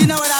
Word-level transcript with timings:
You 0.00 0.06
know 0.06 0.14
what 0.14 0.32
I 0.32 0.39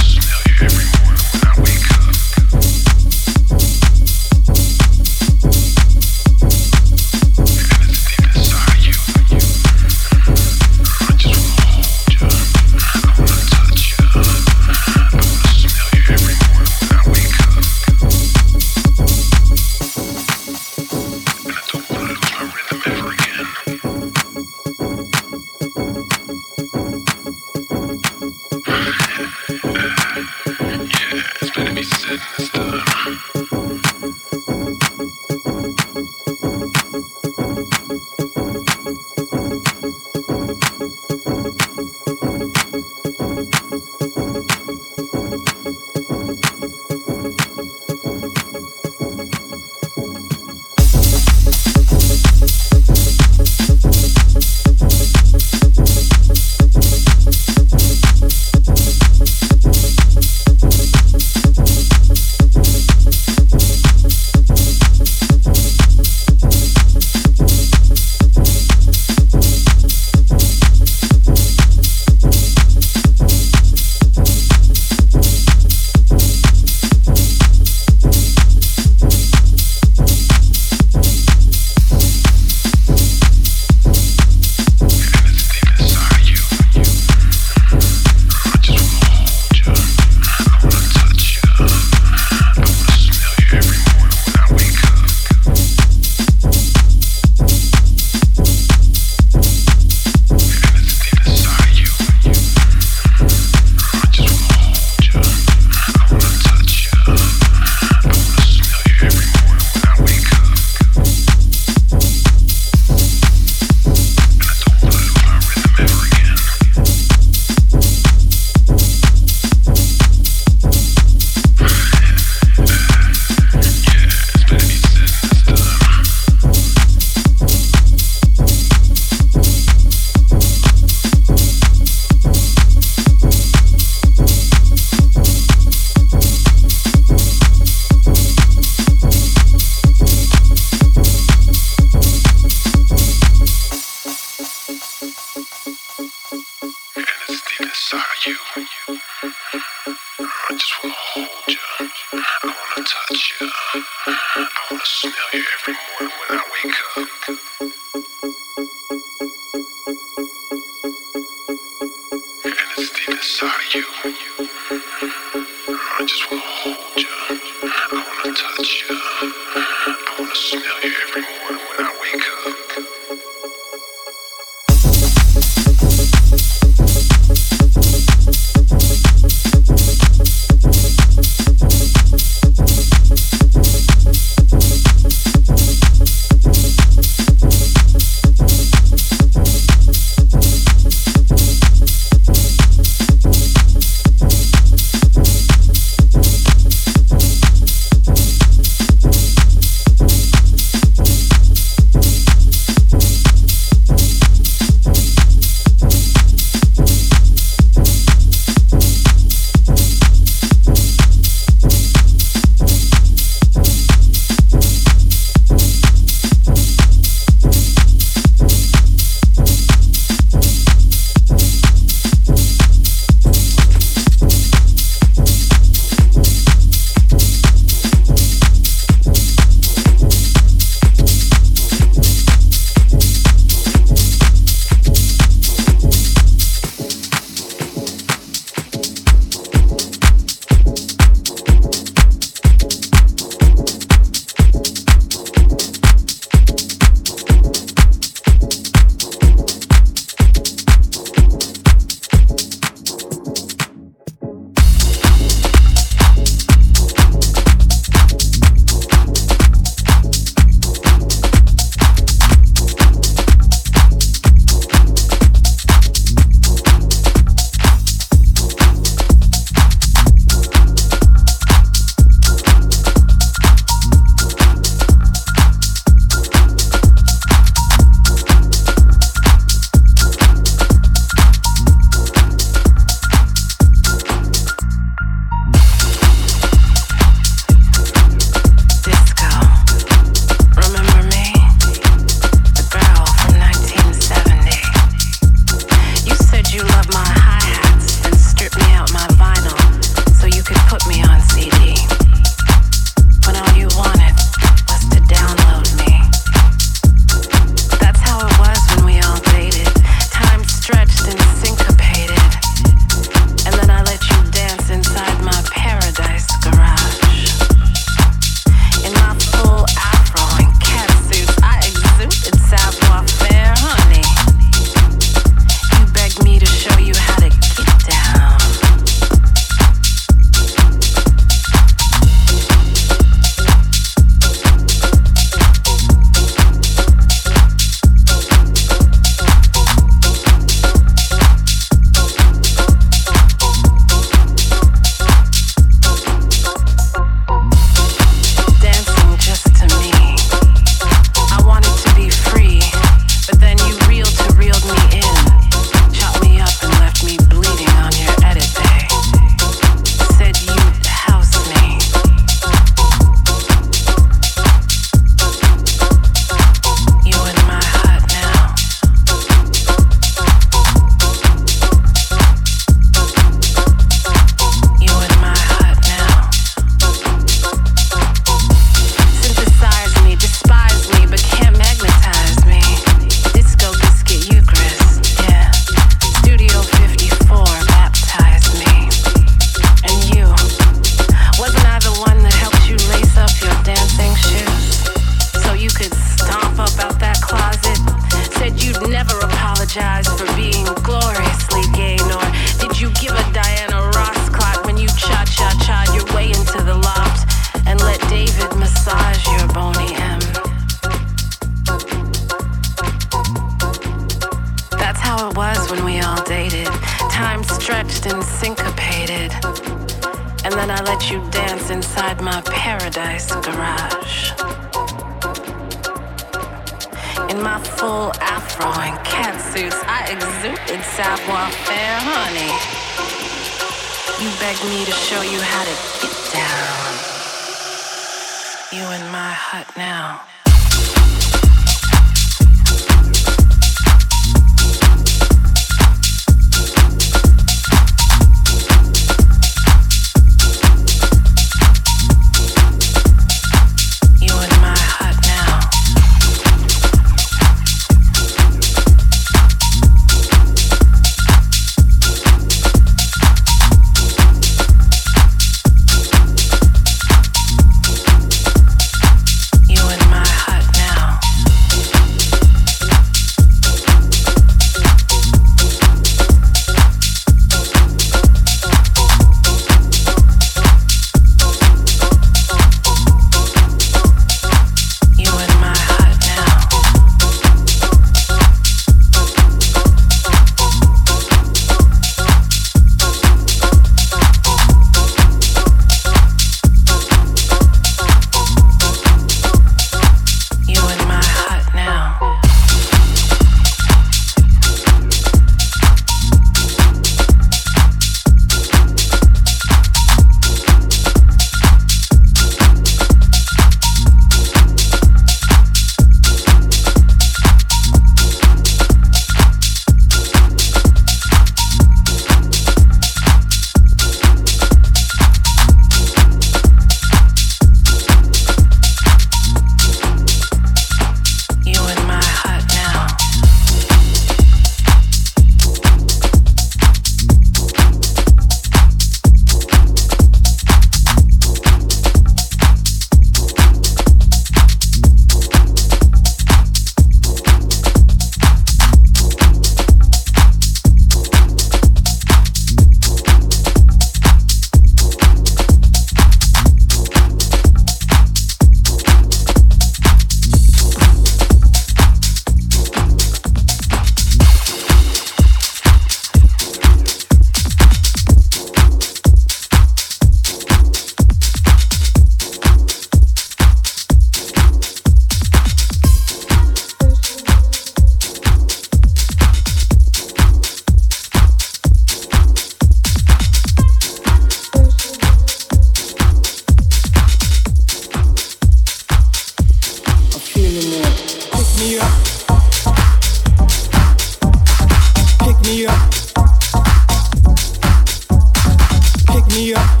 me 599.54 599.72
up. 599.74 600.00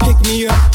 Pick 0.00 0.20
me 0.26 0.46
up. 0.46 0.69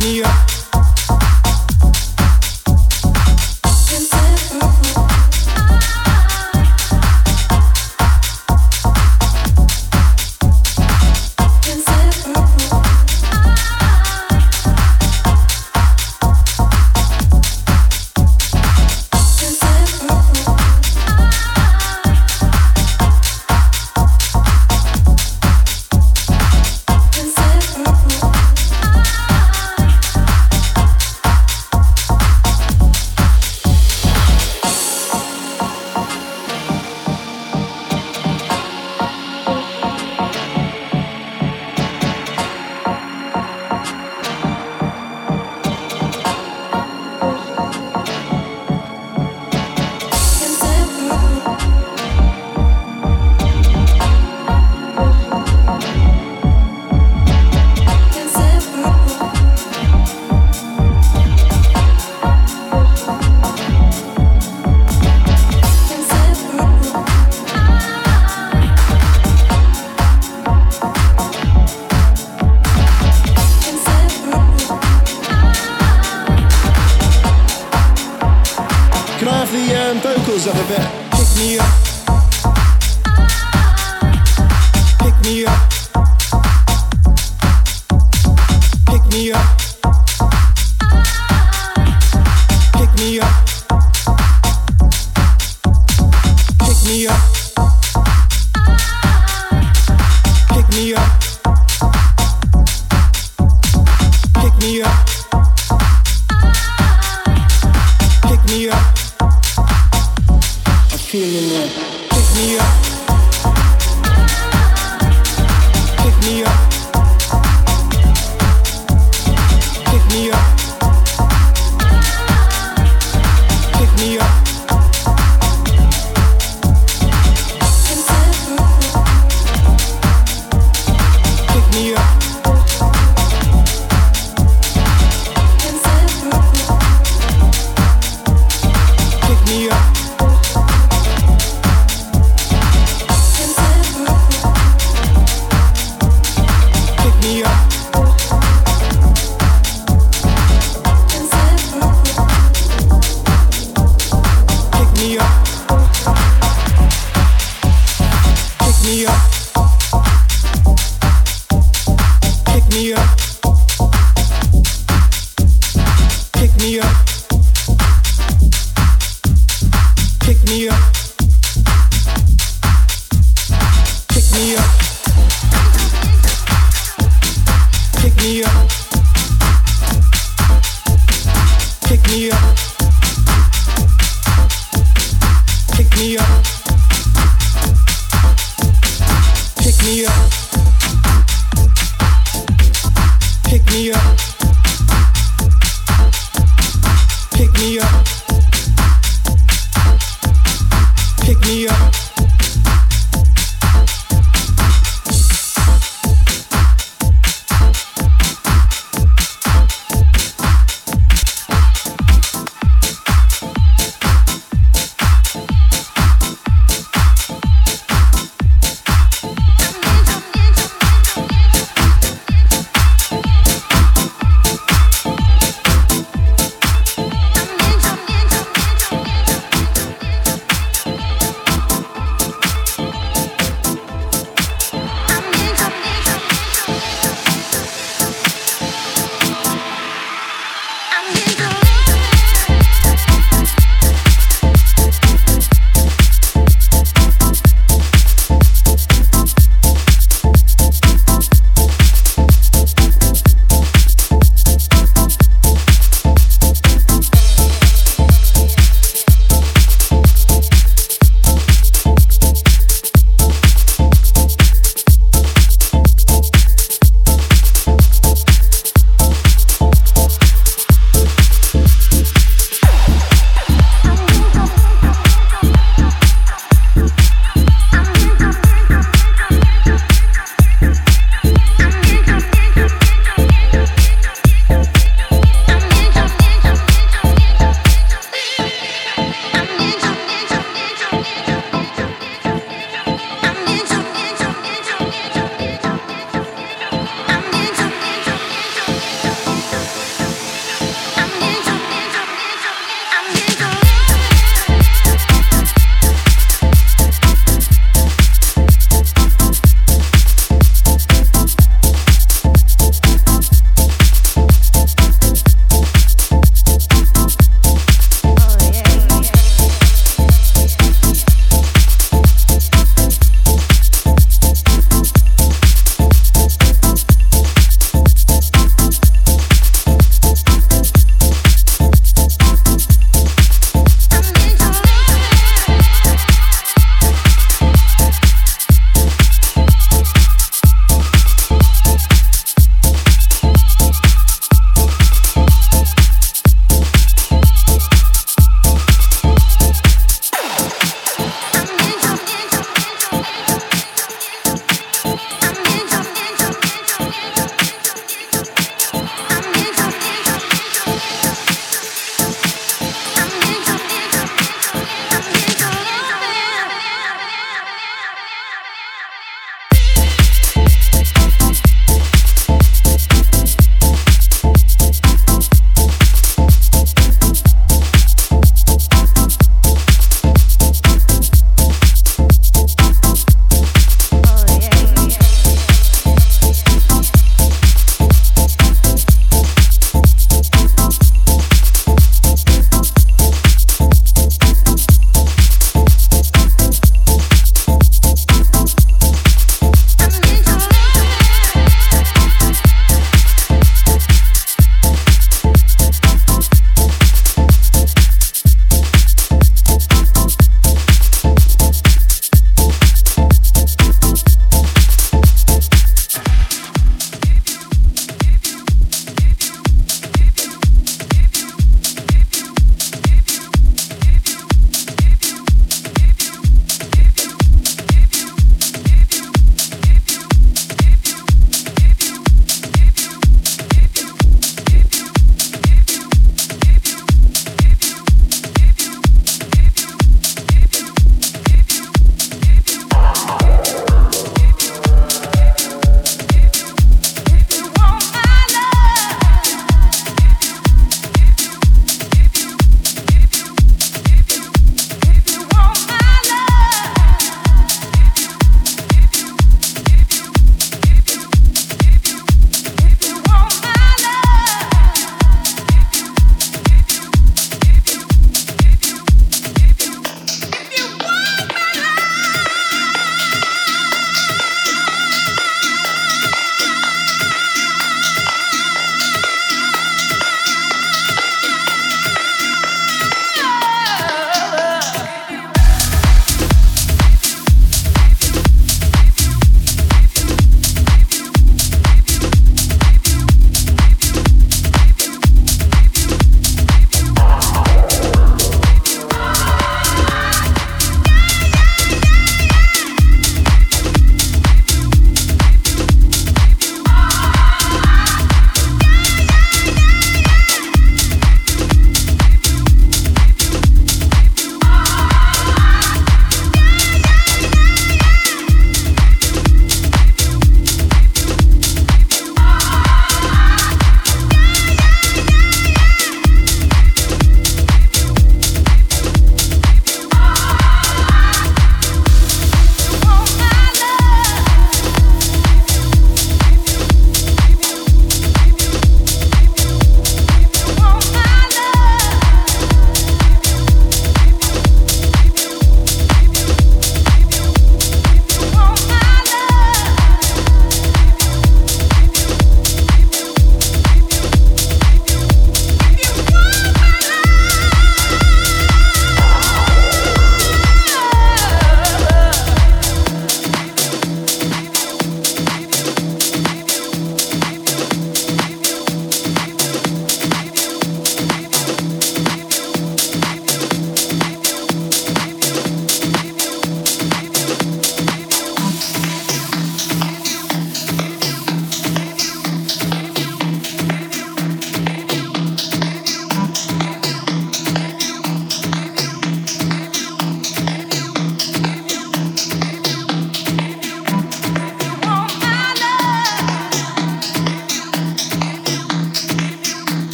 me 0.00 0.22
up. 0.22 0.57